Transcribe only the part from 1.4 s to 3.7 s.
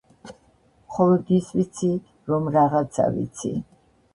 ვიცი რომ რაღაცა ვიცი